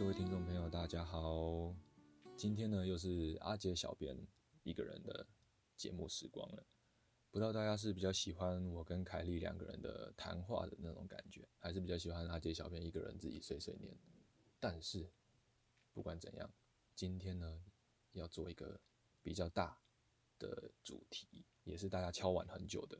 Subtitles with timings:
[0.00, 1.76] 各位听众朋友，大家好。
[2.34, 4.16] 今天呢，又是阿杰小编
[4.62, 5.26] 一个人的
[5.76, 6.66] 节目时光了。
[7.30, 13.94] 不知道大家是比较喜欢我跟凯莉两个人的谈话的那种感觉，还是比较喜欢阿杰小编一个人自己碎碎念？
[14.58, 15.06] 但是
[15.92, 16.50] 不管怎样，
[16.96, 17.62] 今天呢，
[18.12, 18.80] 要做一个
[19.20, 19.78] 比较大
[20.38, 22.98] 的主题，也是大家敲碗很久的，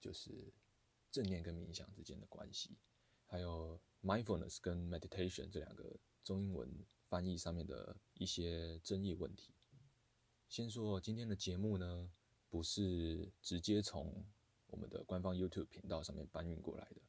[0.00, 0.50] 就是
[1.10, 2.78] 正念跟冥想之间的关系，
[3.26, 5.94] 还有 mindfulness 跟 meditation 这两个
[6.28, 6.68] 中英文
[7.08, 9.54] 翻译上面的一些争议问题。
[10.46, 12.10] 先说今天的节目呢，
[12.50, 14.26] 不是直接从
[14.66, 17.00] 我们的官方 YouTube 频道上面搬运过来的，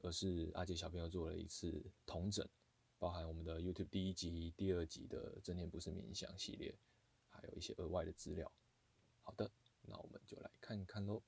[0.00, 2.44] 而是阿杰小朋友做了一次统整，
[2.98, 6.76] 包含我们的 YouTube 第一集、第二集的正念不是冥想系列，
[7.28, 8.50] 还有一些额外的资料。
[9.20, 9.52] 好的，
[9.82, 11.22] 那我们就来看看喽。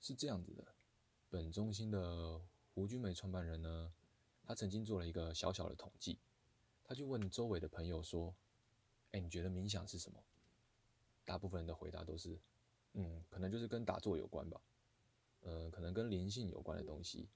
[0.00, 0.74] 是这样子的，
[1.28, 2.42] 本中心的
[2.74, 3.94] 胡君梅创办人呢，
[4.42, 6.18] 他曾经做了一个小小的统计。
[6.92, 8.36] 他就问周围的朋友说
[9.12, 10.22] ：“哎，你觉得冥想是什么？”
[11.24, 12.38] 大部分人的回答都是
[12.92, 14.60] ：“嗯，可能就是跟打坐有关吧，
[15.40, 17.30] 嗯，可能跟灵性有关的东西，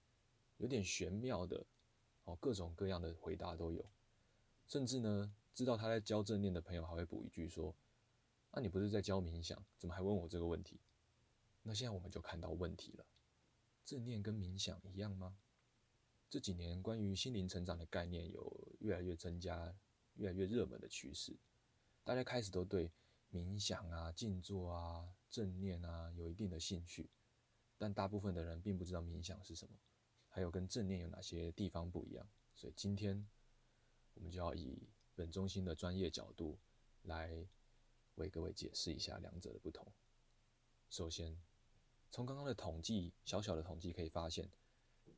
[0.59, 1.65] 有点玄妙的，
[2.25, 3.83] 哦，各种各样的回答都有。
[4.67, 7.75] 甚至呢，知道他在教正念的朋友还会补一句说
[8.53, 10.79] ：‘那你不是在教冥想，怎么还问我这个问题？’
[11.65, 13.07] 那现在我们就看到问题了，
[13.87, 15.39] 正念跟冥想一样吗？”
[16.29, 19.73] 这几年，关于心灵成长的概念有越来越增加、
[20.15, 21.37] 越来越热门的趋势。
[22.03, 22.91] 大家开始都对
[23.33, 27.09] 冥想啊、静坐啊、正念啊有一定的兴趣，
[27.79, 29.77] 但大部分的人并不知道冥想是什么，
[30.29, 32.29] 还有跟正念有哪些地方不一样。
[32.57, 33.25] 所以今天，
[34.15, 36.59] 我们就要以本中心的专业角度
[37.03, 37.47] 来
[38.17, 39.87] 为各位解释一下两者的不同。
[40.91, 41.41] 首先，
[42.11, 44.51] 从刚刚的统计，小小的统计可以发现。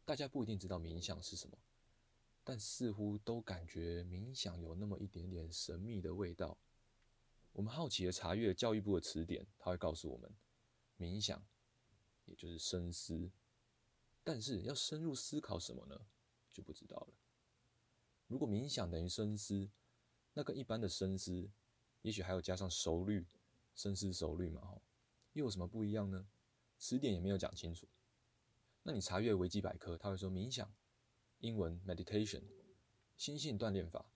[0.08, 1.58] 大家不一定知道冥想是什么，
[2.42, 6.56] 但似乎都感觉冥想有那么一点点神秘的味道。
[7.52, 10.34] 我们好奇的查阅教育部的词典，它会告诉我们，
[10.96, 11.46] 冥想
[12.24, 13.30] 也就是深思。
[14.24, 16.00] 但是要深入思考什么呢？
[16.54, 17.12] 就不知道了。
[18.28, 19.68] 如果冥想等于深思，
[20.32, 21.50] 那跟一般的深思，
[22.00, 23.26] 也许还要加上熟虑、
[23.74, 24.80] 深思熟虑嘛，吼，
[25.34, 26.26] 又有什么不一样呢？
[26.78, 27.86] 词典也没有讲清楚。
[28.82, 30.72] 那你查阅维基百科，他会说冥想，
[31.40, 32.42] 英文 meditation，
[33.16, 34.06] 心性锻炼法，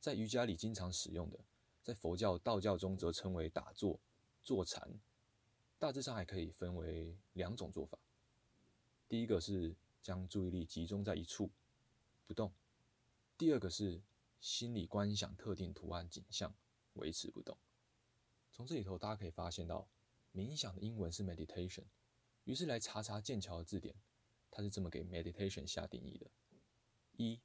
[0.00, 1.38] 在瑜伽里经常使用的，
[1.82, 4.00] 在佛教、道教中则称为打坐、
[4.42, 4.98] 坐禅，
[5.78, 7.98] 大致上还可以分为两种做法。
[9.08, 11.50] 第一个是将注意力集中在一处
[12.26, 12.50] 不动，
[13.36, 14.00] 第二个是
[14.40, 16.54] 心里观想特定图案景象，
[16.94, 17.56] 维持不动。
[18.50, 19.86] 从这里头大家可以发现到，
[20.32, 21.84] 冥想的英文是 meditation，
[22.44, 23.96] 于是来查查剑桥的字典。
[24.50, 26.30] 他是这么给 meditation 下定义的：
[27.16, 27.40] 一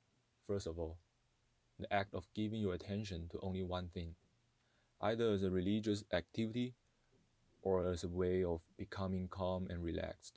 [0.45, 6.03] ，first of all，the act of giving your attention to only one thing，either as a religious
[6.09, 6.75] activity
[7.61, 10.35] or as a way of becoming calm and relaxed。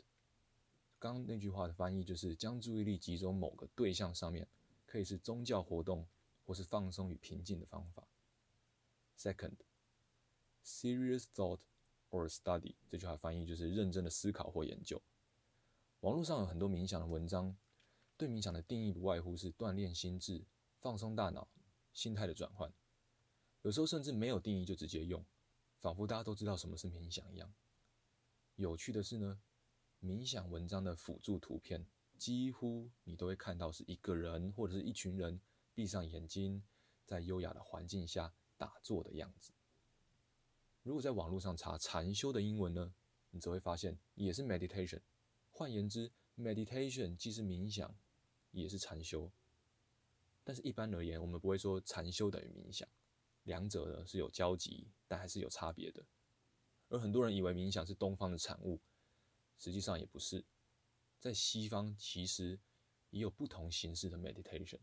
[0.99, 4.49] 刚刚那句话的翻译就是将注意力集中某个对象上面，
[4.87, 6.09] 可以是宗教活动
[6.47, 8.09] 或是放松与平静的方法。
[9.19, 11.61] Second，serious thought
[12.13, 15.03] or study，这句话翻译就是认真的思考或研究。
[16.01, 17.57] 网络上有很多冥想的文章，
[18.17, 20.45] 对冥想的定义不外乎是锻炼心智、
[20.79, 21.49] 放松大脑、
[21.93, 22.73] 心态的转换。
[23.63, 25.25] 有时候甚至没有定义就直接用，
[25.79, 27.53] 仿佛大家都知道什么是冥想一样。
[28.57, 29.41] 有趣的是呢，
[30.01, 31.87] 冥想文章的辅助图片，
[32.19, 35.41] 几乎你都会看到是一个人或者是一群人
[35.73, 36.63] 闭上眼睛，
[37.07, 39.53] 在优雅的环境下打坐的样子。
[40.83, 42.93] 如果在网络上查禅修的英文呢，
[43.31, 45.01] 你则会发现也是 meditation。
[45.49, 47.97] 换言之，meditation 既是冥想，
[48.51, 49.31] 也是禅修。
[50.43, 52.89] 但是，一般而言，我们不会说禅修等于冥想，
[53.45, 56.05] 两者呢是有交集，但还是有差别的。
[56.89, 58.81] 而很多人以为冥想是东方的产物，
[59.57, 60.45] 实际上也不是。
[61.21, 62.59] 在西方，其实
[63.11, 64.81] 也有不同形式的 meditation，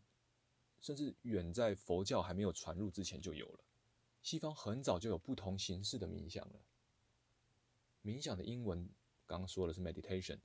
[0.79, 3.65] 甚至远在佛教还没有传入之前就有了。
[4.21, 6.61] 西方很早就有不同形式的冥想了。
[8.03, 8.89] 冥想的英文
[9.25, 10.39] 刚刚说的是 meditation。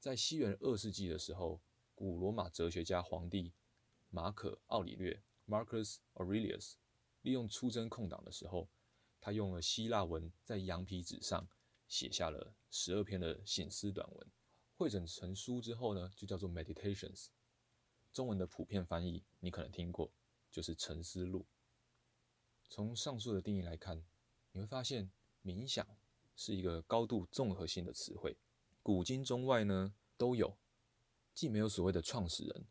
[0.00, 1.60] 在西元二世纪的时候，
[1.94, 3.52] 古罗马哲学家皇帝
[4.10, 6.74] 马可·奥里略 （Marcus Aurelius）
[7.22, 8.68] 利用出征空档的时候，
[9.20, 11.48] 他用了希腊文在羊皮纸上
[11.88, 14.26] 写下了十二篇的醒思短文，
[14.76, 17.24] 汇整成书之后呢，就叫做《Meditations》。
[18.12, 20.12] 中文的普遍翻译你可能听过，
[20.50, 21.40] 就是《沉思录》。
[22.68, 24.02] 从上述的定义来看，
[24.52, 25.10] 你会发现
[25.44, 25.86] 冥想
[26.36, 28.36] 是一个高度综合性的词汇。
[28.82, 30.56] 古今中外呢都有，
[31.32, 32.64] 既没有所谓的创始人，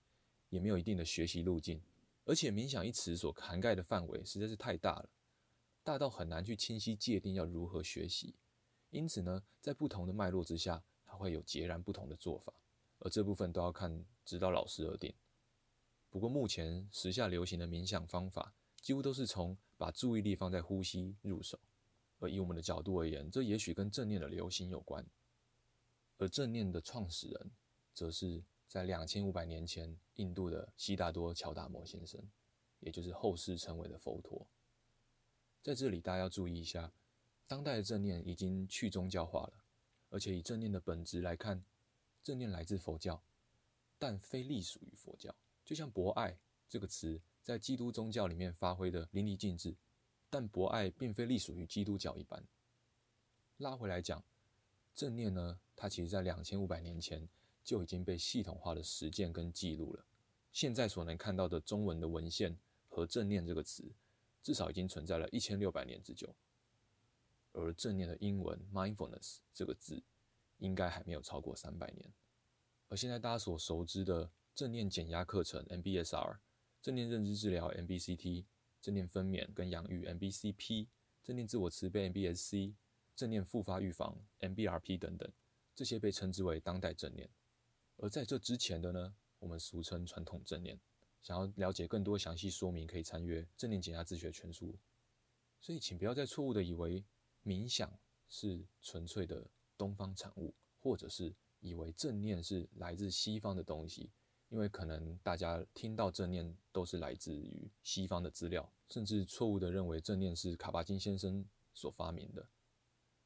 [0.50, 1.82] 也没有一定的学习路径，
[2.26, 5.10] 而且冥想一词所涵盖的范围实在是太大了，
[5.84, 8.36] 大到很难去清晰界定要如何学习。
[8.92, 12.54] 因此呢，在不同的脉络之下，它会有截然不同的做法，
[13.00, 15.14] 而这部分都要看指导老师而定。
[16.12, 18.54] 不过目前时下流行的冥想方法，
[18.84, 21.60] 几乎都是从把注意力放在呼吸入手。
[22.20, 25.06] 而以我们的角度而言，这也许跟正念的流行有关。
[26.18, 27.52] 而正念的创始人，
[27.94, 32.22] 则是在两千五百年前印度的悉达多乔达摩先生，
[32.80, 34.48] 也就是后世称为的佛陀。
[35.62, 36.94] 在这里，大家要注意一下，
[37.48, 39.54] 当代的正念已经去宗教化了，
[40.10, 41.64] 而且以正念的本质来看，
[42.22, 43.22] 正念来自佛教，
[43.98, 45.34] 但非隶属于佛教。
[45.66, 46.38] 就像博爱
[46.70, 49.76] 这个词在基督宗教里面发挥的淋漓尽致。
[50.30, 52.44] 但博爱并非隶属于基督教一般。
[53.58, 54.24] 拉回来讲，
[54.96, 57.30] 正念呢，它其实在两千五百年前
[57.64, 60.04] 就已经被系统化的实践跟记录了。
[60.52, 62.58] 现在所能看到的中文的文献
[62.90, 63.92] 和“正念”这个词，
[64.42, 66.36] 至少已经存在了一千六百年之久。
[67.52, 70.02] 而正念的英文 “mindfulness” 这个字，
[70.58, 72.12] 应该还没有超过三百年。
[72.88, 76.38] 而现在大家所熟知的正念减压课程 （MBSR）、
[76.84, 78.44] 正念认知治疗 （MBCT）。
[78.82, 80.88] 正念分娩跟养育 （MBCP）、
[81.24, 82.74] 正念自我慈悲 （MBSC）、
[83.16, 85.32] 正念复发预防 （MBRP） 等等，
[85.74, 87.30] 这些被称之为当代正念。
[87.96, 90.78] 而在这之前的呢，我们俗称传统正念。
[91.22, 94.74] 想要了解更多详细说明，可以参阅《正念减压自学全书》。
[95.62, 97.06] 所以，请不要再错误的以为
[97.46, 97.98] 冥想
[98.28, 104.12] 是纯粹的东方产物，或者是以为正念是来自西方的东西。
[104.54, 112.48] 因为可能大家听到正念都是来自于西方的资料，甚至错误地认为正念是卡巴金先生所发明的。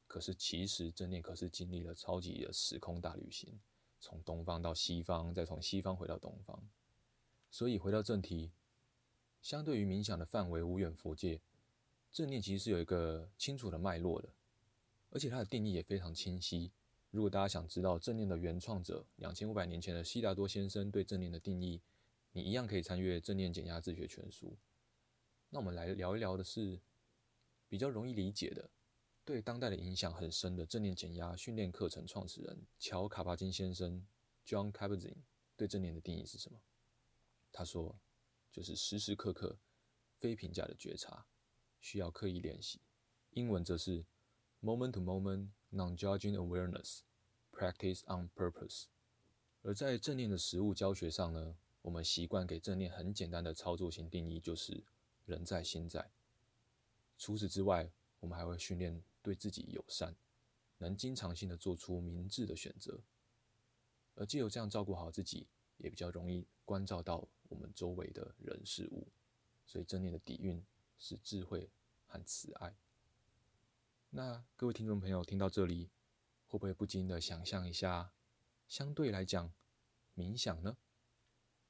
[0.06, 3.60] 可是其实正念可是经历了超级的时空大旅行，
[4.00, 6.66] 从东方到西方，再从西方回到东方。
[7.50, 8.50] 所以回到正题，
[9.42, 11.42] 相对于冥想的范围无远弗届，
[12.10, 14.30] 正念其实是有一个清楚的脉络的，
[15.10, 16.72] 而且它的定义也非常清晰。
[17.10, 21.80] 如果大家想知道正念的原创者两千五百年前的悉达多先生对正念的定义，
[22.32, 24.48] 你一样可以参阅《正念减压自学全书》。
[25.48, 26.78] 那我们来聊一聊的是
[27.66, 28.70] 比较容易理解的，
[29.24, 34.06] 对当代的影响很深的正念减压训练课程创始人乔卡巴金先生
[34.46, 35.22] （John Kabat-Zinn）
[35.56, 36.60] 对正念的定义是什么？
[37.50, 37.98] 他说，
[38.52, 39.58] 就是时时刻刻
[40.18, 41.26] 非评价的觉察，
[41.80, 42.82] 需要刻意练习。
[43.30, 44.04] 英文则是
[44.60, 45.48] moment to moment。
[45.70, 47.00] Non-judging awareness,
[47.52, 48.84] practice on purpose。
[49.62, 54.82] 而在正念的实务教学上呢，我们习惯给正念很简单的操作型定义，就是
[55.26, 56.10] 人在心在。
[57.18, 60.16] 除此之外，我们还会训练对自己友善，
[60.78, 63.00] 能经常性的做出明智的选择。
[64.14, 69.06] 而借由这样照顾好自己，也比较容易关照到我们周围的人事物。
[69.66, 70.64] 所以正念的底蕴
[70.98, 71.68] 是智慧
[72.06, 72.74] 和慈爱。
[74.10, 75.90] 那各位听众朋友听到这里，
[76.46, 78.14] 会不会不禁的想象一下，
[78.66, 79.52] 相对来讲，
[80.16, 80.78] 冥想呢？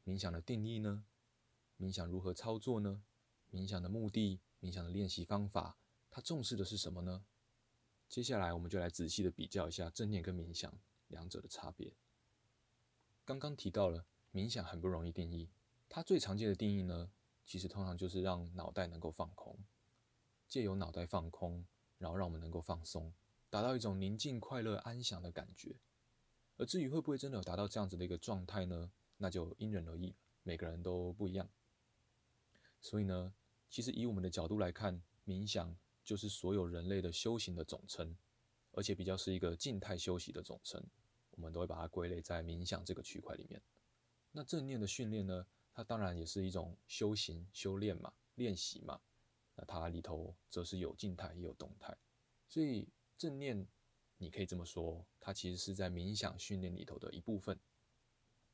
[0.04, 1.04] 冥想的定义呢？
[1.80, 3.02] 冥想如何操作呢？
[3.50, 5.78] 冥想的目的、冥想的练习方法，
[6.10, 7.24] 它重视的是什么呢？
[8.08, 10.72] 接下来我们就来仔细的比较一下正念跟冥想
[11.08, 11.92] 两者的差别。
[13.24, 15.50] 刚刚提到了冥想很不容易定义，
[15.88, 17.10] 它最常见的定义呢，
[17.44, 19.58] 其实通常就是让脑袋能够放空，
[20.46, 21.66] 借由脑袋放空。
[21.98, 23.12] 然后让我们能够放松，
[23.50, 25.76] 达到一种宁静、快乐、安详的感觉。
[26.56, 28.90] 而至于会不会真的有达到这样子的一个状态呢？
[29.16, 31.48] 那就因人而异，每个人都不一样。
[32.80, 33.32] 所以呢，
[33.68, 38.16] 其实以我们的角度来看，冥想就是所有人类的修行的总称，
[38.72, 40.84] 而且比较是一个静态休息的总称。
[41.32, 43.62] 我们都会把它归类在冥想这个区块里面。
[44.32, 49.00] 那正念的训练呢，它当然也是一种修行、修炼嘛，练习嘛。
[49.58, 51.98] 那它里头则是有静态也有动态，
[52.48, 53.66] 所以正念
[54.16, 57.58] 你可以这么说，它其实是在冥想训练里头的一部分。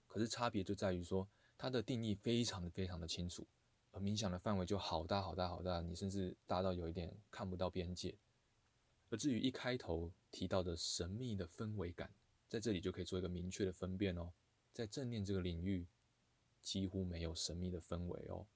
[0.06, 3.46] 可是差别就在于说，它的定义非常的非常的清楚，
[3.90, 8.16] 而冥想的范围就好大好大好大，你甚至大到有一点看不到边界。
[9.10, 12.14] 而至于一开头提到的神秘的氛围感，
[12.48, 14.32] 在这里就可以做一个明确的分辨哦，
[14.72, 15.86] 在正念这个领域，
[16.62, 18.46] 几乎没有神秘的氛围哦。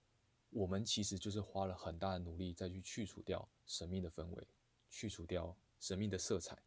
[0.50, 4.46] 我们其实就是花了很大的努力，再去去除掉神秘的氛围，
[4.90, 6.58] 去除掉神秘的色彩。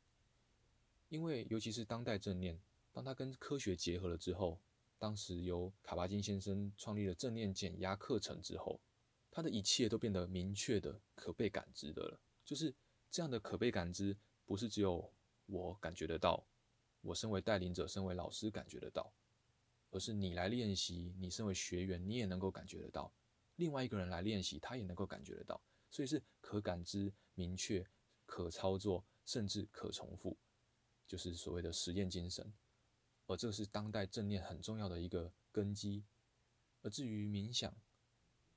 [1.09, 2.59] 因为尤其是当代正念，
[2.93, 4.59] 当它跟科学结合了之后，
[4.97, 8.79] 当时由卡巴金先生创立了正念减压课程之后，
[9.31, 12.19] 他的一切都变得明确的、可被感知的了。
[12.45, 12.73] 就是
[13.09, 15.11] 这样的可被感知，不是只有
[15.47, 16.45] 我感觉得到，
[17.01, 19.11] 我身为带领者、身为老师感觉得到，
[19.89, 23.11] 而是你来练习，你身为学员，你也能够感觉得到。
[23.62, 27.86] 另外一个人来练习，他也能够感觉得到，所以是可感知、明确、
[28.25, 30.36] 可操作，甚至可重复，
[31.08, 32.51] 就是所谓的实验精神。
[33.27, 36.03] 而这是当代正念很重要的一个根基。
[36.82, 37.72] 而至于冥想，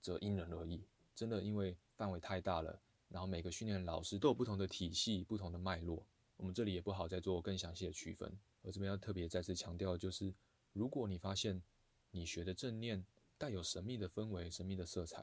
[0.01, 0.83] 则因人而异，
[1.15, 2.81] 真的因为范围太大了，
[3.11, 6.07] 然后每个训练老师都有不同的体系、不同的脉络，
[6.39, 8.35] 我们这里也不好再做更详细的区分。
[8.63, 10.33] 我这边要特别再次强调就是，
[10.73, 11.63] 如果你发现
[12.11, 13.05] 你学的正念，
[13.45, 15.23] 带有神秘的氛围、神秘的色彩，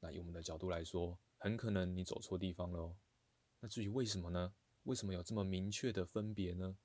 [0.00, 2.96] 那以我们的角度来说，很可能你走错地方喽。
[3.60, 4.52] 那至于为什么呢？
[4.82, 6.76] 为什么有这么明确的分别呢？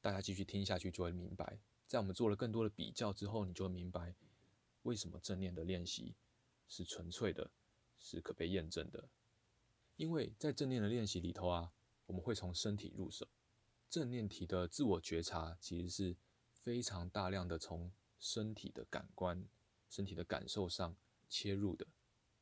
[0.00, 1.60] 大家继续听下去就会明白。
[1.86, 4.12] 在我们做了更多的比较之后，你就会明白
[4.82, 6.16] 为什么正念的练习
[6.66, 7.48] 是纯粹的，
[8.00, 9.08] 是可被验证的。
[9.94, 11.72] 因为在正念的练习里头啊，
[12.06, 13.28] 我们会从身体入手。
[13.88, 16.16] 正念体的自我觉察其实是
[16.50, 19.46] 非常大量的从身体的感官。
[19.94, 20.96] 身体的感受上
[21.28, 21.86] 切入的，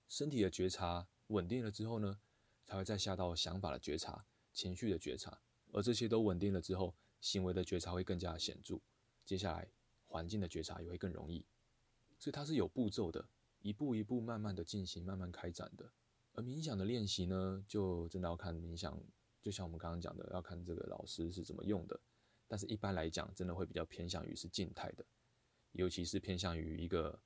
[0.09, 2.19] 身体的觉察稳定了之后呢，
[2.65, 5.39] 才会再下到想法的觉察、情绪的觉察，
[5.71, 8.81] 而这些都稳定了之后，行为的觉察会更加显著。
[9.27, 9.71] 接下来
[10.07, 11.45] 环境的觉察也会更容易，
[12.19, 13.29] 所以它是有步骤的，
[13.61, 15.93] 一步一步慢慢的进行，慢慢开展的。
[16.33, 18.99] 而冥想的练习呢，就真的要看冥想，
[19.43, 22.01] 就像我们刚刚讲的，要看这个老师是怎么用的。
[22.49, 25.05] 但是一般来讲，真的会比较偏向于是静态的，
[25.73, 27.21] 尤其是偏向于一个。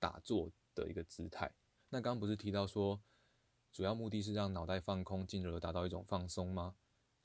[0.00, 1.54] 打坐的一个姿态。
[1.90, 3.00] 那刚刚不是提到说，
[3.70, 6.74] 主要目的是让脑袋放空，进而达到一种放松吗？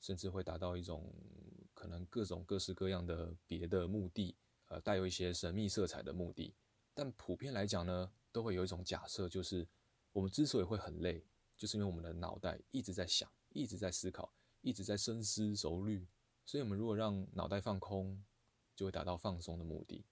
[0.00, 1.12] 甚至会达到一种
[1.74, 4.36] 可能各种各式各样的别的目的，
[4.68, 6.54] 呃，带有一些神秘色彩的目的。
[6.94, 9.66] 但普遍来讲呢，都会有一种假设，就是
[10.12, 11.24] 我们之所以会很累，
[11.56, 16.06] 就是因为我们的脑袋一直在想，一直在思考，一直在深思熟虑。
[16.44, 18.24] 所以，我们如果让脑袋放空，
[18.76, 20.04] 就会达到放松的目的。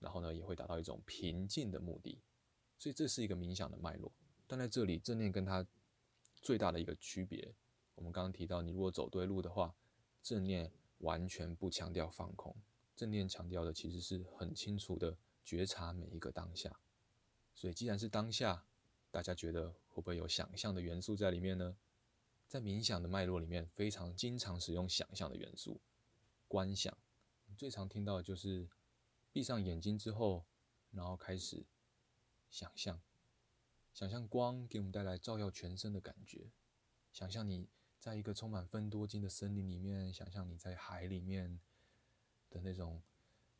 [0.00, 2.20] 然后呢，也会达到一种平静的目的，
[2.78, 4.12] 所以这是一个冥想的脉络。
[4.46, 5.66] 但在这里，正念跟它
[6.40, 7.52] 最大的一个区别，
[7.96, 9.74] 我们刚刚提到，你如果走对路的话，
[10.22, 12.56] 正念完全不强调放空，
[12.94, 16.78] 正念强调的其实是很清楚的觉察每一个当下。
[17.54, 18.64] 所以，既然是当下，
[19.10, 21.76] 大家觉得会不会有想象的元素在里面呢？
[22.46, 25.80] 在冥想的脉络里面，非常经常使用想象的元素，
[26.46, 26.96] 观想，
[27.56, 28.68] 最常听到的就是。
[29.38, 30.44] 闭上眼睛之后，
[30.90, 31.64] 然后开始
[32.50, 33.00] 想象，
[33.94, 36.50] 想象光给我们带来照耀全身的感觉。
[37.12, 37.68] 想象你
[38.00, 41.60] 在一个充满芬多精的森林里面，想象你在海里面
[42.50, 43.00] 的那种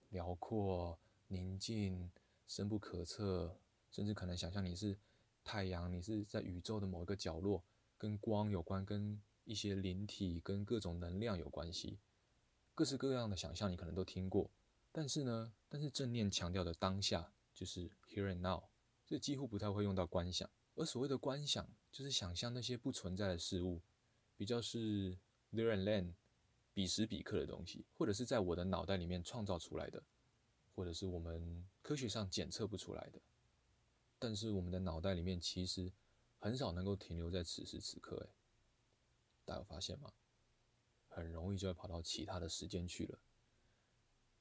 [0.08, 2.10] 辽阔、宁静、
[2.48, 3.56] 深不可测，
[3.88, 4.98] 甚至可能想象你是
[5.44, 7.62] 太阳，你是在宇宙的某一个角落，
[7.96, 12.00] 跟光有关，跟一些灵体、跟各种能量有关系。
[12.74, 14.50] 各式各样的想象，你可能都听过。
[14.98, 18.64] 但是呢，但是正念强调的当下就是 here and now，
[19.06, 20.50] 所以几乎不太会用到观想。
[20.74, 23.80] 而所谓的观想，就是想象那些不存在的事物，
[24.36, 25.16] 比较是
[25.52, 26.14] there and then，
[26.74, 30.02] 彼时彼刻的东西，或者是在我的脑袋里面创造出来的，
[30.74, 33.20] 或者是我们科学上检测不出来的。
[34.18, 35.92] 但是我们的脑袋里面其实
[36.40, 38.34] 很少能够停留在此时此刻，哎，
[39.44, 40.12] 大家有发现吗？
[41.06, 43.20] 很容易就会跑到其他的时间去了。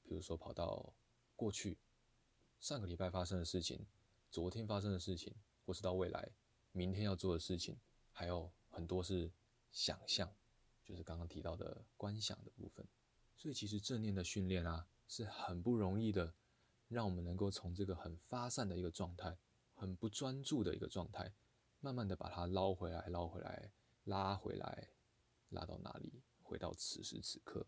[0.08, 0.94] 比如说跑到
[1.36, 1.78] 过去，
[2.62, 3.86] 上个礼拜发生的事情，
[4.32, 5.36] 昨天发生的事情，
[5.66, 6.30] 或是到未来，
[6.72, 7.78] 明天要做的事情，
[8.14, 9.30] 还有很多是
[9.70, 10.34] 想象，
[10.86, 12.88] 就是刚刚提到的观想的部分。
[13.36, 16.34] 所以其实正念的训练啊，是很不容易的，
[16.88, 19.38] 让我们能够从这个很发散的一个状态，
[19.76, 21.34] 很不专注的一个状态，
[21.82, 23.72] 慢慢的把它捞回来，捞回来，
[24.06, 24.90] 拉回来，
[25.50, 26.24] 拉到哪里？
[26.42, 27.68] 回到此时此刻。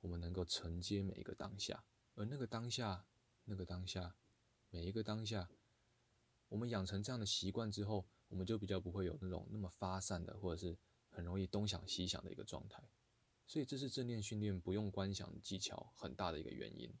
[0.00, 3.06] 我们能够承接每一个当下，而那个当下，
[3.44, 4.14] 那个当下，
[4.70, 5.48] 每一个当下，
[6.48, 10.76] 我们养成这样的习惯之后，我们就比较不会有那种那么发散的，或者是
[11.10, 12.82] 很容易东想西想的一个状态。
[13.46, 16.92] 所以这是正念训练不用观想技巧很大的一个原因。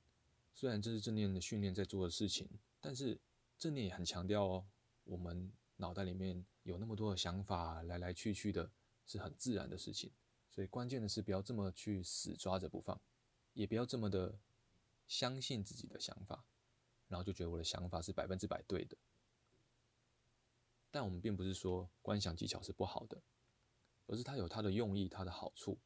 [0.54, 2.48] 虽然这是正念的训练在做的事情，
[2.80, 3.20] 但是
[3.58, 4.66] 正念也很强调哦，
[5.04, 8.70] 我们脑袋里面有那么多的想法来来去去的，
[9.06, 10.10] 是很自然的事情。
[10.50, 13.00] 所以关键的是不要这么去死抓着不放，
[13.52, 14.38] 也不要这么的
[15.06, 16.44] 相信自己的想法，
[17.06, 18.96] 然后就觉得我的想法是百分之百对的。
[20.90, 23.22] 但我们并不是说观想技巧是不好的，
[24.06, 25.78] 而是它有它的用意、它的好处。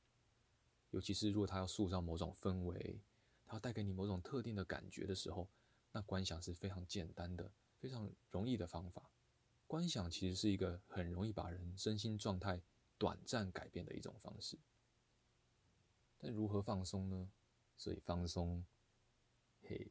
[0.91, 3.01] 尤其是如果它要塑造某种氛围，
[3.45, 5.49] 它要带给你某种特定的感觉的时候，
[5.91, 9.11] 那观想是非常简单的、非常容易的方法。
[9.67, 12.61] 观想其实是一个很容易把人身心状态
[13.03, 14.57] 短暂改变的一种方式，
[16.19, 17.33] 但如何放松呢？
[17.77, 18.65] 所以放松，
[19.63, 19.91] 嘿，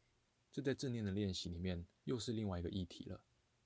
[0.50, 3.22] 这在正念的练习里面又是另外一个议题了。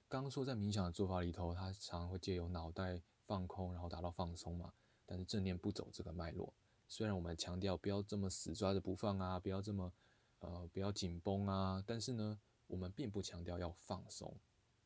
[0.08, 4.74] 刚刚说在冥想的做法里头，它常常会借由脑袋放空，然后达到放松嘛。
[5.06, 6.52] 但是正念不走这个脉络，
[6.88, 9.94] 虽然我们强调不要这么死抓着不放啊，不要这么
[10.40, 14.36] 呃不要紧绷啊，但是呢，我们并不强调要放松。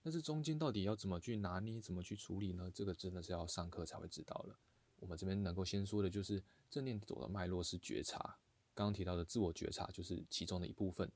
[0.02, 2.72] 但是中间到底要怎么去拿捏，怎么去处理呢？
[2.74, 4.58] 这个真的是要上课才会知道了。
[4.98, 8.38] 我们这边能够先说的就是正念走的脉络是觉察，
[8.74, 11.12] 刚刚提到的自我觉察就是其中的一部分。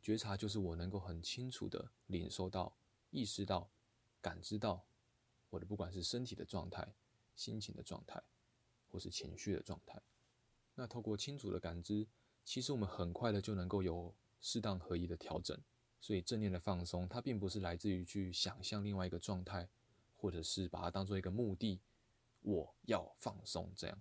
[0.00, 2.76] 觉察就是我能够很清楚地领受到、
[3.10, 3.68] 意识到、
[4.20, 4.86] 感知到
[5.50, 6.94] 我的不管是身体的状态、
[7.34, 8.22] 心情的状态，
[8.88, 10.00] 或是情绪的状态。
[10.76, 12.06] 那透过清楚的感知，
[12.44, 15.60] 其实我们很快的就能够有适当合一的调整。
[16.00, 19.68] 所以正念的放松，它并不是来自于去想象另外一个状态，
[20.16, 21.80] 或者是把它当做一个目的，
[22.42, 24.00] 我要放松这样。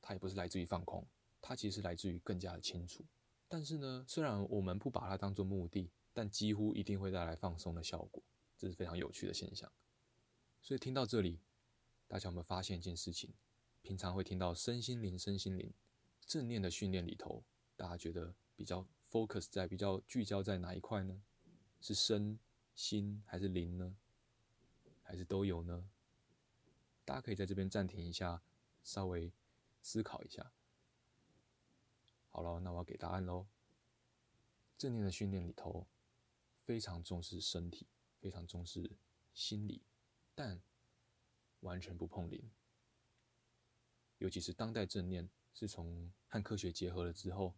[0.00, 1.06] 它也不是来自于放空，
[1.40, 3.04] 它其实来自于更加的清楚。
[3.48, 8.22] 但是呢，虽然我们不把它当做目的，但几乎一定会带来放松的效果，
[8.58, 9.70] 这是非常有趣的现象。
[10.60, 11.40] 所以听到这里，
[12.08, 13.32] 大家有没有发现一件事情？
[13.82, 15.72] 平常会听到身心灵、身心灵
[16.26, 17.44] 正念的训练里头，
[17.76, 21.22] 大家觉得比较 focus 在比较聚焦在哪一块呢？
[21.84, 22.38] 是身
[22.74, 23.94] 心还是灵呢？
[25.02, 25.86] 还是都有呢？
[27.04, 28.42] 大家可以在这边暂停一下，
[28.82, 29.30] 稍微
[29.82, 30.50] 思考一下。
[32.30, 33.46] 好了，那我要给答案喽。
[34.78, 35.86] 正念的训练里头，
[36.64, 37.86] 非常重视身体，
[38.18, 38.96] 非常重视
[39.34, 39.82] 心理，
[40.34, 40.62] 但
[41.60, 42.50] 完全不碰灵。
[44.16, 47.54] 尤其是当代正念是从和科学结合了之后，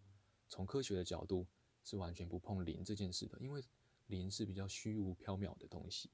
[0.48, 1.46] 从科学的角度
[1.84, 3.62] 是完全不碰灵这件事的，因为
[4.06, 6.10] 灵是比较虚无缥缈的东西，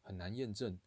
[0.00, 0.78] 很难验证，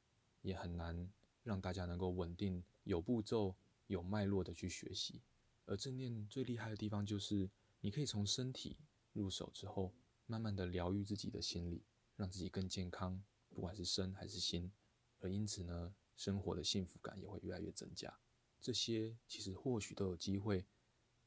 [0.42, 1.12] 也很难
[1.44, 3.56] 让大家能够稳定、有步骤、
[3.88, 5.22] 有脉络的去学习。
[5.66, 7.50] 而正念最厉害的地方就是，
[7.82, 8.78] 你可以从身体
[9.14, 9.94] 入手之后，
[10.26, 11.84] 慢慢的疗愈自己的心理，
[12.16, 14.72] 让自己更健康，不管是身还是心。
[15.20, 18.18] 而因此呢，生活的幸福感也会越来越增加。
[18.60, 20.66] 这些其实或许都有机会，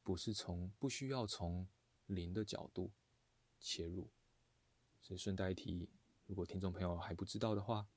[0.03, 1.69] 不是从不需要从
[2.07, 2.93] 灵的角度
[3.59, 4.11] 切入。
[5.03, 5.89] 所以顺带一提，
[6.27, 7.89] 如果听众朋友还不知道的话，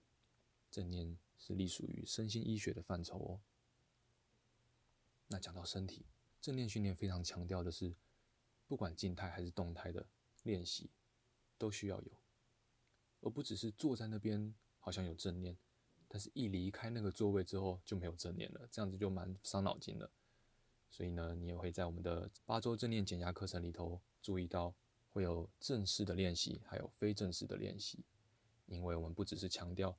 [0.71, 3.41] 正念是隶属于身心医学的范畴哦。
[5.27, 6.05] 那讲到身体。
[6.41, 7.95] 正念训练非常强调的是，
[8.67, 10.05] 不管静态还是动态的
[10.43, 10.91] 练习，
[11.57, 12.11] 都需要有，
[13.21, 15.57] 而不只是坐在那边好像有正念，
[16.09, 20.11] 但是一离开那个座位之后就没有正念了，这样子就蛮伤脑筋的。
[20.89, 24.75] 所以呢，你也会在我们的八周正念减压课程里头注意到，
[25.13, 28.03] 会有正式的练习，还有非正式的练习，
[28.65, 29.95] 因为我们不只是强调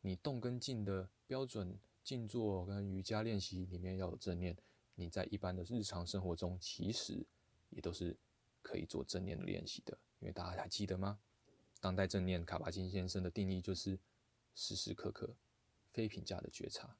[0.00, 4.56] 你动跟静的标准静坐跟瑜伽练习里面要有正念。
[4.94, 7.26] 你在一般的日常生活中，其实
[7.70, 8.16] 也都是
[8.60, 11.18] 可以做正念的练习的，因为大家还记得吗？
[11.80, 13.98] 当代正念卡巴金先生的定义就是
[14.54, 15.34] 时时刻刻
[15.90, 16.96] 非评价的觉察，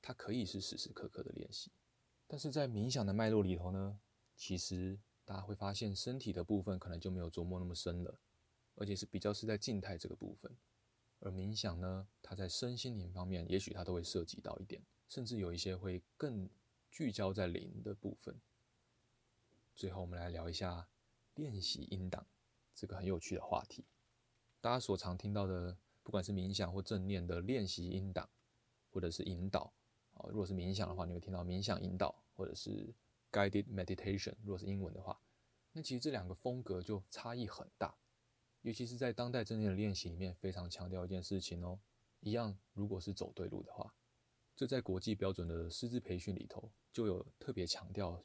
[0.00, 1.70] 它可以是时时刻刻的练习。
[2.26, 4.00] 但是在冥想的脉络里头呢，
[4.34, 8.18] 其实大家会发现身体的部分可能就没有琢磨那么深了，
[8.74, 10.56] 而且是比较是在静态这个部分。
[11.20, 16.48] 而冥想呢，它在身心灵方面，也许它都会涉及到一点，甚至有一些会更。
[16.96, 18.40] 聚焦在灵的部分。
[19.74, 20.86] 最后，我们来聊一下
[21.34, 22.24] 练习音档
[22.72, 23.84] 这个很有趣的话题。
[24.60, 28.30] 大家所常听到的，不管是冥想或正念的练习音档，
[28.92, 29.72] 或者是引导
[30.12, 32.94] 啊，如果是冥想的话，你会听到冥想引导，或者是
[33.34, 34.34] guided meditation。
[34.44, 35.20] 如果是英文的话，
[35.72, 37.96] 那其实这两个风格就差异很大。
[38.62, 41.80] 尤其是在当代正念的练习里面，非常强调一件事情哦，
[42.20, 43.94] 一样，如果是走对路的话。
[44.56, 48.22] 这在国际标准的师资培训里头就有特别强调，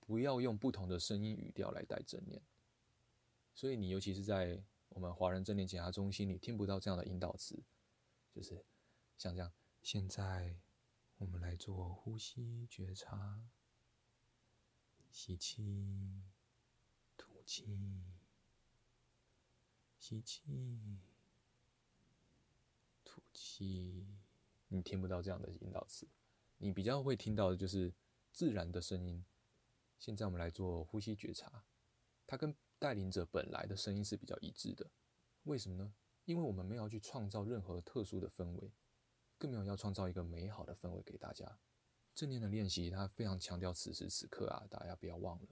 [0.00, 2.42] 不要用不同的声音语调来带正念。
[3.54, 7.62] 所以你尤其是在我们华人正念检查中心，你听不到这样的引导词，
[8.34, 8.64] 就是
[9.16, 9.50] 像这样。
[9.82, 10.54] 现在
[11.16, 13.42] 我们来做呼吸觉察，
[15.12, 15.62] 吸气，
[17.18, 17.66] 吐气，
[19.98, 20.42] 吸气，
[23.04, 24.06] 吐气。
[24.68, 26.08] 你听不到这样的引导词，
[26.56, 27.92] 你比较会听到的就是
[28.32, 29.22] 自然的声音。
[29.98, 31.62] 现在我们来做呼吸觉察，
[32.26, 34.90] 它跟带领者本来的声音是比较一致的。
[35.42, 35.92] 为什么呢？
[36.24, 38.72] 因为我们没有去创造任何特殊的氛围，
[39.36, 41.58] 更没有要创造一个美好的氛围给大家。
[42.14, 45.48] 正念的练习，它非常强调此时此刻啊，大家不要忘了。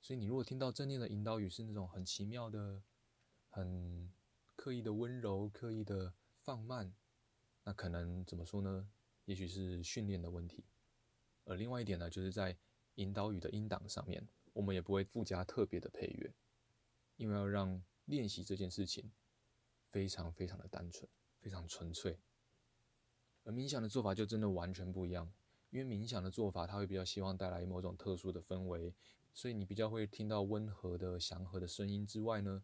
[0.00, 2.82] 所以你如果听到正念的引导语是那种很奇妙的、
[3.48, 4.12] 很
[4.56, 6.12] 刻意的温柔、刻意的
[6.42, 6.94] 放慢。
[7.62, 8.90] 那可能怎么说呢？
[9.24, 10.64] 也许是训练的问题。
[11.44, 12.56] 而另外一点呢，就是在
[12.96, 16.34] 引导语的音档上面，我们也不会附加特别的配乐，
[17.16, 19.10] 因为要让练习这件事情
[19.88, 21.08] 非常非常的单纯，
[21.40, 22.18] 非常纯粹。
[23.44, 25.32] 而冥想的做法就真的完全不一样，
[25.74, 28.94] 因为冥想的做法，它会比较希望带来某种特殊的氛围，
[29.32, 32.62] 所以你比较会听到温和的、祥和的声音之外呢，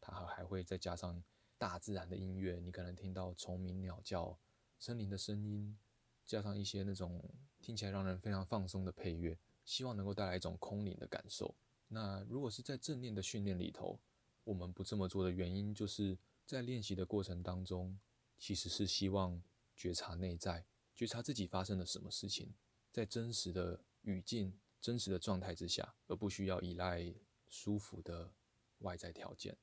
[0.00, 1.20] 它还会再加上
[1.58, 4.38] 大自然的音乐，你可能听到虫鸣鸟叫、
[4.78, 5.76] 森林的声音，
[6.24, 7.20] 加上一些那种
[7.60, 11.52] 听起来让人非常放松的配乐，希望能够带来一种空灵的感受。
[11.88, 13.98] 那如果是在正念的训练里头，
[14.44, 17.98] 我们不这么做的原因，就是在练习的过程当中，
[18.38, 19.42] 其实是希望。
[19.74, 22.54] 觉察内在，觉察自己发生了什么事情，
[22.90, 27.14] 在真实的语境、真实的状态之下，而不需要依赖
[27.48, 28.32] 舒服的
[28.78, 29.56] 外在条件。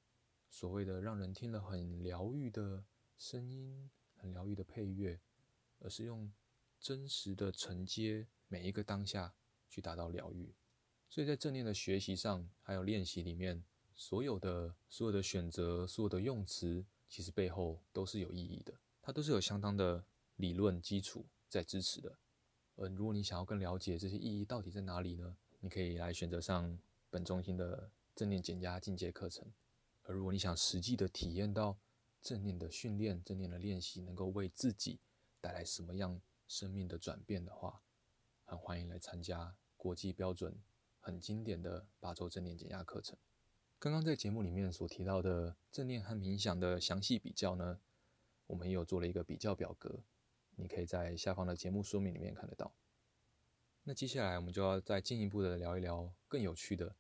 [0.50, 2.84] 所谓的让人听了很疗愈的
[3.18, 5.20] 声音、很疗愈的配乐，
[5.80, 6.32] 而是用
[6.80, 9.36] 真实的承接每一个当下
[9.70, 10.54] 去达到疗愈。
[11.08, 13.64] 所以在正念的学习上，还有练习里面，
[13.94, 18.74] 所有的所有的选择、所有的用词，其实背后都是有意义的。
[19.02, 20.04] 它都是有相当的
[20.40, 22.18] 理论基础在支持的。
[22.78, 25.36] 而如果你想要更了解这些意义到底在哪里呢？
[25.60, 29.46] 你可以来选择上本中心的正念减压进阶课程。
[30.04, 31.78] 而如果你想实际的体验到
[32.22, 34.98] 正念的训练、正念的练习能够为自己
[35.42, 37.82] 带来什么样生命的转变的话，
[38.46, 40.58] 很欢迎来参加国际标准、
[41.02, 43.18] 很经典的八周正念减压课程。
[43.78, 47.80] 刚刚在节目里面所提到的正念和冥想的详细比较呢，
[48.48, 50.00] 我们也有做了一个比较表格，
[50.60, 52.74] 你可以在下方的节目说明里面看得到。
[53.84, 56.96] 那接下来我们就要再进一步的聊一聊更有趣的。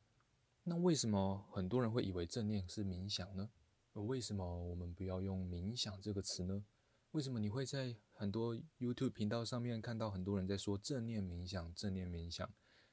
[0.63, 3.49] 那为什么很多人会以为正念是冥想呢？
[3.93, 6.63] 而为什么我们不要用冥想这个词呢？
[7.11, 12.51] 为什么你会在很多 YouTube 频道上面看到很多人在说正念冥想、正念冥想，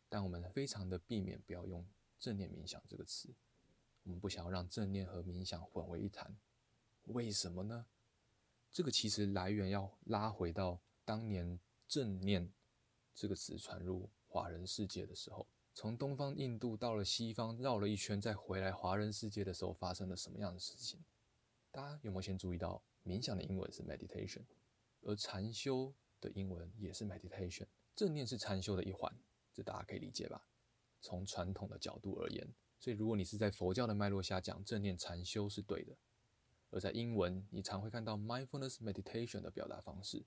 [0.08, 1.86] 但我们非常的避免不要用
[2.18, 3.34] 正念冥想这个词。
[4.04, 6.36] 我们不想要让正念和冥想混为一谈。
[7.04, 7.86] 为什么呢？
[8.76, 11.58] 这个其实来源要拉回到当年
[11.88, 12.52] “正念”
[13.16, 21.02] 这个词传入华人世界的时候，从东方印度到了西方，绕了一圈再回来华人世界的时候，发生了什么样的事情？
[21.70, 24.42] 大家有没有先注意到，冥想的英文是 meditation，
[25.00, 29.10] 而禅修的英文也是 meditation，正念是禅修的一环，
[29.54, 30.46] 这大家可以理解吧？
[31.00, 32.46] 从传统的角度而言，
[32.78, 35.96] 所以如果你是在佛教的脉络下讲正念禅修是对的。
[36.76, 40.22] 而在英文，你常会看到 mindfulness meditation 的表达方式，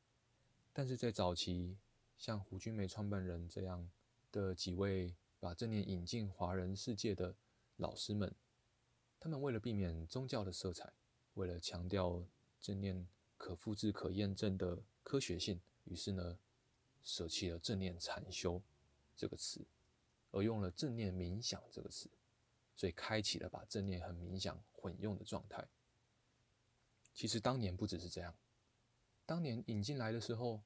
[0.74, 1.78] 但是在早期，
[2.18, 3.88] 像胡君梅创办人这样
[4.32, 7.36] 的几位把正念引进华人世界的
[7.78, 8.34] 老师们，
[9.20, 10.92] 他们为了避免宗教的色彩，
[11.36, 12.26] 为了强调
[12.60, 13.08] 正念
[13.38, 16.40] 可复制、可验证的科学性，于是呢，
[17.04, 18.60] 舍弃了正念禅修
[19.16, 19.64] 这个词，
[20.32, 22.10] 而用了正念冥想这个词，
[22.76, 25.64] 所以开启了把正念和冥想混用的状态。
[27.14, 28.34] 其实当年不只是这样，
[29.26, 30.62] 当年引进来的时候，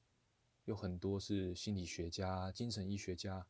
[0.64, 3.46] 有很多是心理学家、精神医学家，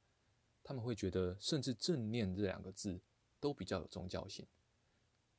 [0.62, 3.00] 他们会觉得，甚至“正念”这两个字
[3.38, 4.46] 都比较有宗教性，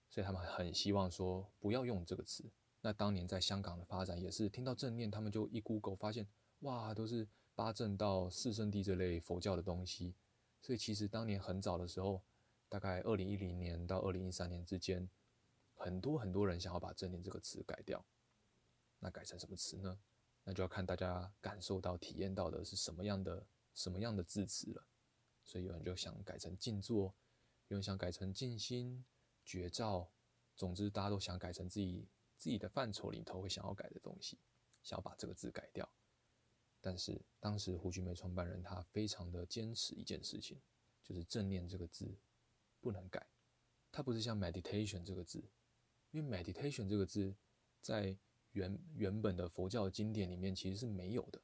[0.09, 2.51] 所以他们很希望说不要用这个词。
[2.81, 6.27] 那当年在香港的发展也是，听到正念，他们就一 Google 发现，
[6.59, 10.13] 哇，都是八正道、四圣谛这类佛教的东西。
[10.61, 12.21] 所以其实当年很早的时候，
[12.69, 15.09] 大概二零一零年到二零一三年之间。
[15.75, 18.03] 很多很多人想要把“正念”这个词改掉，
[18.99, 19.99] 那改成什么词呢？
[20.43, 24.87] 那就要看大家感受到、体验到的是什么样的、什么样的字词了。
[25.43, 27.13] 所以有人就想改成静坐，
[27.67, 29.03] 有人想改成静心、
[29.43, 30.11] 觉照，
[30.55, 32.07] 总之大家都想改成自己
[32.37, 34.39] 自己的范畴里头会想要改的东西，
[34.81, 35.87] 想要把这个字改掉。
[36.81, 40.61] 但是当时胡君梅创办人他非常的坚持一件事情，
[41.03, 42.15] 就是“正念”这个字
[42.79, 43.25] 不能改，
[43.91, 45.43] 它不是像 “meditation” 这个字。
[46.15, 47.35] 因为 meditation 这个字，
[47.81, 48.17] 在
[48.53, 51.41] 原原本的佛教经典里面其实是没有的，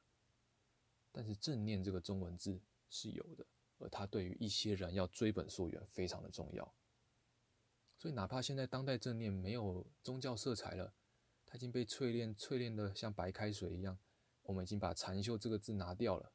[1.12, 2.58] 但是正念这个中文字
[2.88, 6.74] 是有的，而它对于一些人要追本溯源非常的重要。
[7.98, 10.94] 所以哪怕现在当代正念没有宗教色彩了，
[11.44, 13.98] 它已经被淬炼淬炼的像白开水一样，
[14.44, 16.32] 我们已经把禅修这个字拿掉了，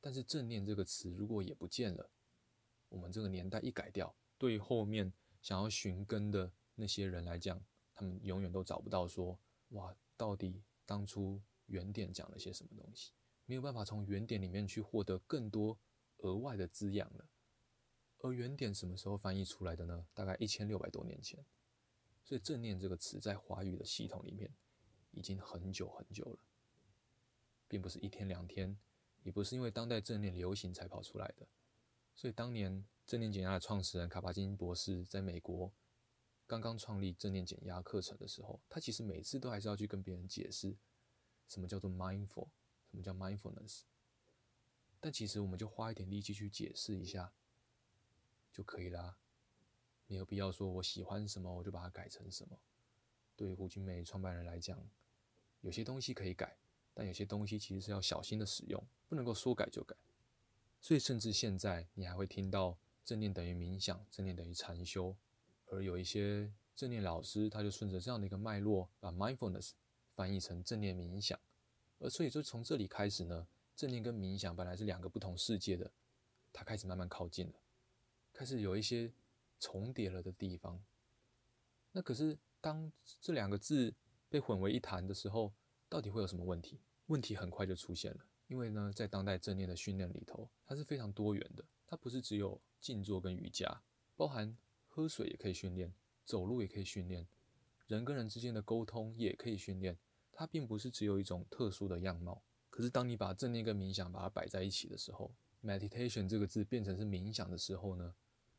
[0.00, 2.10] 但是正念这个词如果也不见了，
[2.88, 6.50] 我们这个年代一改掉，对后面想要寻根的。
[6.80, 7.60] 那些人来讲，
[7.92, 9.36] 他们永远都找不到说，
[9.70, 13.10] 哇，到底当初原点讲了些什么东西？
[13.46, 15.76] 没有办法从原点里面去获得更多
[16.18, 17.28] 额外的滋养了。
[18.18, 20.06] 而原点什么时候翻译出来的呢？
[20.14, 21.44] 大概一千六百多年前。
[22.22, 24.48] 所以“正念”这个词在华语的系统里面
[25.10, 26.38] 已经很久很久了，
[27.66, 28.78] 并不是一天两天，
[29.24, 31.48] 也不是因为当代正念流行才跑出来的。
[32.14, 35.72] 所以当年正念减压的创始人卡巴金博士在美国。
[36.48, 40.74] 刚刚创立正念减压课程的时候，他其实每次都还是要去跟别人解释
[41.46, 42.48] 什么叫做 mindful，
[42.90, 43.82] 什么叫 mindfulness。
[44.98, 47.34] 但其实我们就花一点力气去解释一下
[48.50, 49.18] 就可以啦，
[50.06, 52.58] 没有必要说我喜欢什么我就把它改成什么。
[53.36, 54.82] 对于胡金梅创办人来讲，
[55.60, 56.56] 有些东西可以改，
[56.94, 59.94] 但有些东西其实是要小心的使用，不能够说改就改。
[60.80, 65.14] 所以甚至现在你还会听到正念等于冥想，正念等于禅修，
[65.70, 69.70] 而有一些正念老师他就顺着这样的一个脉络，把 mindfulness
[70.14, 71.38] 翻译成正念冥想，
[71.98, 73.46] 而所以就从这里开始呢。
[73.76, 75.88] 正念跟冥想本来是两个不同世界的，
[76.52, 77.52] 它开始慢慢靠近了，
[78.32, 79.12] 开始有一些
[79.60, 80.82] 重叠了的地方。
[81.92, 83.94] 那可是当这两个字
[84.28, 85.52] 被混为一谈的时候，
[85.88, 86.80] 到底会有什么问题？
[87.06, 93.80] 问题很快就出现了，因为呢，在当代正念的训练里头，它是非常多元的，它不是只有静坐跟瑜伽，
[94.16, 94.56] 包含
[94.98, 97.24] 喝水也可以训练，走路也可以训练，
[97.86, 99.96] 人跟人之间的沟通也可以训练，
[100.32, 102.42] 它并不是只有一种特殊的样貌。
[102.68, 105.32] 可是，当你把正念跟冥想把它摆在一起的时候
[105.62, 108.12] ，meditation 这个字变成是冥想的时候呢？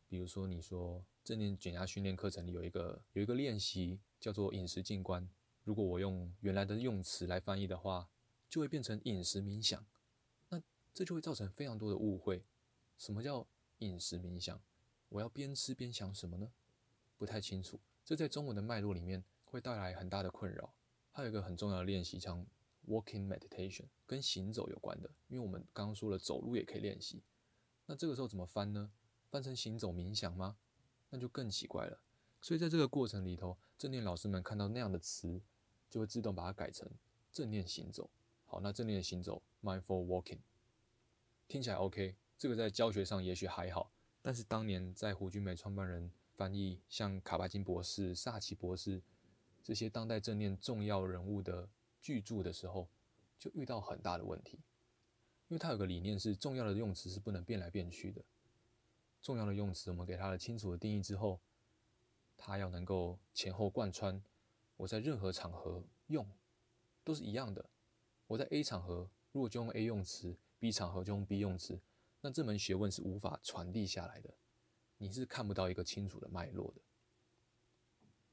[0.08, 5.30] 比如说，你说正念减压训练课程里有一个有一个练习叫做饮食静观，
[5.66, 8.08] 如果我用原来的用词来翻译的话，
[8.50, 9.86] 就会变成饮食冥想。
[10.48, 10.62] 那
[10.94, 12.46] 这就会造成非常多的误会。
[12.98, 13.46] 什么叫
[13.80, 14.58] 饮食冥想？
[15.10, 16.52] 我要边吃边想什么呢？
[17.18, 17.80] 不太清楚。
[18.06, 20.74] 这在中文的脉络里面会带来很大的困扰。
[21.12, 22.46] 还有一个很重要的练习，像
[22.88, 27.22] Walking meditation 跟行走有关的，因为我们刚刚说了走路也可以练习，
[27.86, 28.92] 那这个时候怎么翻呢？
[29.30, 30.58] 翻成行走冥想吗？
[31.10, 32.00] 那就更奇怪了。
[32.42, 35.42] 所以在这个过程里头，正念老师们看到那样的词，
[35.90, 36.90] 就会自动把它改成
[37.34, 38.10] 正念行走。
[38.46, 40.40] 好，那正念行走 （mindful walking）
[41.48, 43.92] 听起来 OK，这个在教学上也许还好，
[44.22, 49.02] 但是当年在胡君梅创办人翻译像卡巴金博士、萨奇博士
[49.64, 51.70] 这些当代正念重要人物的。
[52.02, 52.88] 巨著的时候，
[53.38, 54.58] 就遇到很大的问题，
[55.50, 58.24] 因为他有个理念是重要的用词是不能变来变去的。
[59.22, 61.42] 重要的用词，我们给他了清楚的定义之后，
[62.38, 64.24] 他要能够前后贯穿。
[64.78, 66.26] 我在任何场合用
[67.04, 67.70] 都是一样的。
[68.28, 71.82] 我在 A 场合如果就用 A 用词，B 场合就用 B 用词，
[72.22, 74.34] 那这门学问是无法传递下来的。
[74.98, 76.82] 你是看不到一个清楚的脉络的。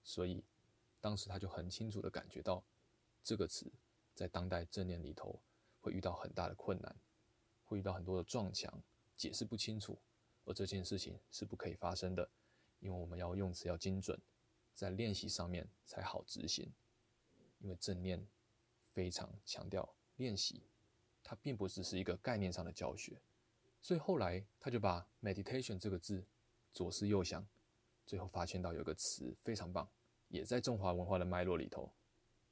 [0.03, 0.45] 所以
[1.01, 2.65] 当时他就很清楚的感觉到。
[3.23, 3.69] 这个词
[4.15, 5.41] 在当代正念里头
[5.81, 6.97] 会遇到很大的困难，
[7.65, 8.81] 会遇到很多的撞墙，
[9.17, 9.99] 解释不清楚，
[10.45, 12.31] 而这件事情是不可以发生的，
[12.79, 14.17] 因为我们要用词要精准，
[14.75, 16.73] 在练习上面才好执行。
[17.59, 18.25] 因为正念
[18.93, 20.63] 非常强调练习，
[21.25, 23.21] 它并不只是一个概念上的教学，
[23.87, 26.25] 所以后来他就把 meditation 这个字
[26.73, 27.47] 左思右想，
[28.05, 29.89] 最后发现到有个词非常棒，
[30.27, 31.93] 也在中华文化的脉络里头，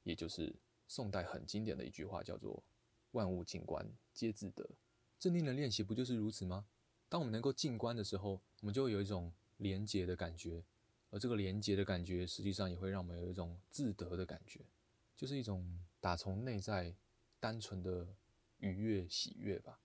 [0.03, 0.55] 也就是。
[0.87, 2.63] 宋代很经典的一句话叫做
[3.13, 4.69] “万物静观皆自得”，
[5.19, 6.67] 正念的练习不就是如此吗？
[7.09, 10.63] 当我们能够静观的时候，我们就会有一种连结的感觉，
[11.09, 14.61] 而这个连结的感觉，实际上也会让我们有一种自得的感觉，
[15.17, 16.95] 就是一种打从内在
[17.39, 18.07] 单纯的
[18.59, 19.79] 愉悦喜悦吧。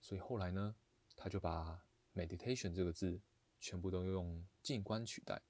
[0.00, 0.74] 所以后来呢，
[1.16, 1.82] 他就把
[2.14, 3.20] meditation 这个字
[3.60, 5.42] 全部都用静观取代，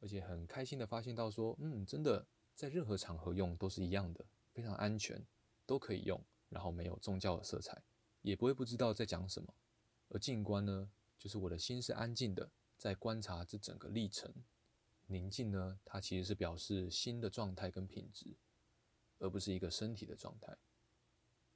[0.00, 2.26] 而且很开心的发现到说，嗯，真的。
[2.52, 5.24] 在任何场合用都是一样的，非常安全，
[5.64, 7.82] 都可以用，然后没有宗教的色彩，
[8.20, 9.54] 也不会不知道在讲什么。
[10.10, 14.30] 而静观呢，就是我的心是安静的，在观察这整个历程。
[15.06, 18.36] 宁静呢，它其实是表示心的状态跟品质，
[19.20, 20.54] 而不是一个身体的状态。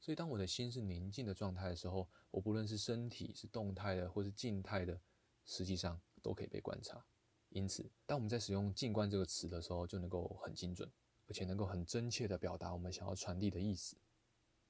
[0.05, 5.01] 所以当我的心是宁静的状态的时候，我不论是身体是动态的或是静态的，
[5.47, 7.03] 实际上都可以被观察。
[7.49, 10.87] 因此，当我们在使用“静观”这个词的时候，就能够很精准，
[11.27, 13.97] 而且能够很真切地表达我们想要传递的意思。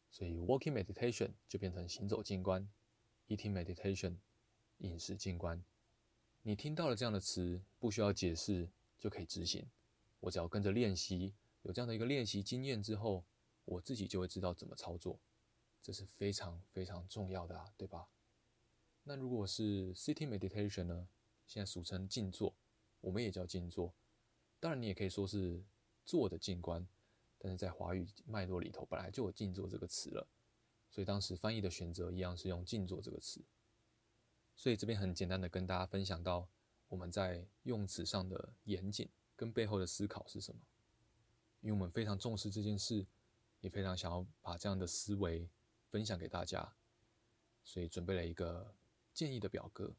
[0.09, 2.69] 所以，walking meditation 就变成行走静观
[3.27, 4.15] ，eating meditation
[4.79, 5.61] 饮食静观。
[6.43, 8.69] 你听到了这样的词，不需要解释
[9.01, 9.67] 就可以执行。
[10.21, 13.25] 我只要跟着练习，有这样的一个练习经验之后，
[13.65, 15.19] 我自己就会知道怎么操作。
[15.83, 18.09] 这是非常非常重要的啊，对吧？
[19.03, 21.09] 那如果是 City meditation 呢？
[21.47, 22.55] 现在俗称静坐。
[23.01, 23.93] 我们也叫静坐，
[24.59, 25.63] 当然你也可以说是
[26.07, 26.89] 坐的静观，
[27.37, 30.27] 但是在华语脉络里头本来就有静坐这个词了，
[30.91, 33.45] 所以当时翻译的选择一样是用静坐这个词。
[34.57, 36.49] 所以这边很简单的跟大家分享到
[36.89, 40.63] 我们在用词上的严谨跟背后的思考是什么，
[41.61, 43.07] 因为我们非常重视这件事，
[43.65, 45.49] 也非常想要把这样的思维
[45.89, 46.71] 分享给大家，
[47.65, 48.75] 所以准备了一个
[49.15, 49.91] 建议的表格。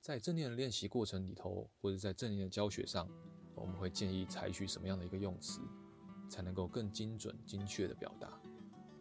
[0.00, 3.06] 在正念的练习过程里头，或者在正念的教学上，
[3.54, 5.60] 我们会建议采取什么样的一个用词，
[6.30, 8.40] 才能够更精准、精确的表达？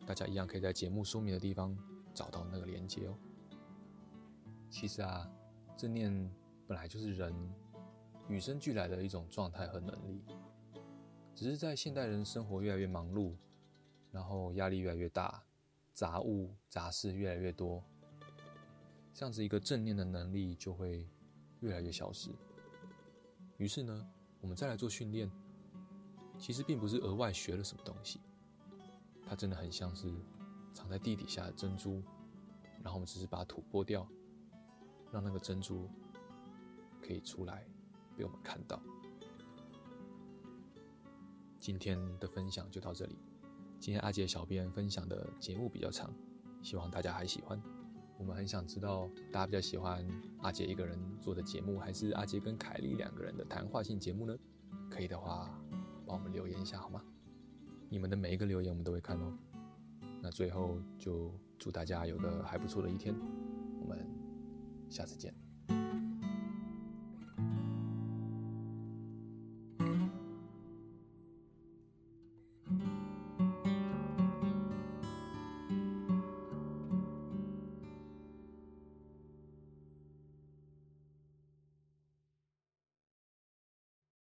[0.05, 1.73] 大家一样可以在节目说明的地方
[2.13, 3.17] 找到那个连接哦。
[4.69, 5.25] 其实啊，
[5.77, 6.11] 正念
[6.67, 7.33] 本来就是人
[8.27, 10.21] 与生俱来的一种状态和能力，
[11.33, 13.37] 只是在现代人生活越来越忙碌，
[14.11, 15.43] 然后压力越来越大，
[15.93, 17.83] 杂物杂事越来越多。
[19.13, 21.07] 这样子一个正念的能力就会
[21.59, 22.29] 越来越消失。
[23.57, 25.29] 于是呢，我们再来做训练，
[26.37, 28.19] 其实并不是额外学了什么东西，
[29.27, 30.13] 它真的很像是
[30.73, 32.03] 藏在地底下的珍珠，
[32.81, 34.07] 然后我们只是把土剥掉，
[35.11, 35.89] 让那个珍珠
[37.01, 37.65] 可以出来
[38.17, 38.81] 被我们看到。
[41.57, 43.19] 今天的分享就到这里。
[43.81, 46.13] 今天阿杰小编分享的节目比较长，
[46.61, 47.59] 希望大家还喜欢。
[48.19, 50.07] 我们很想知道，大家比较喜欢
[50.43, 54.37] 阿杰一个人做的节目，还是阿杰跟凯莉两个人的谈话性节目呢？
[54.87, 55.49] 可以的话，
[56.05, 57.01] 帮我们留言一下好吗？
[57.89, 59.35] 你们的每一个留言我们都会看哦。
[60.21, 63.15] 那最后就祝大家有个还不错的一天，
[63.79, 63.97] 我们
[64.91, 65.33] 下次见。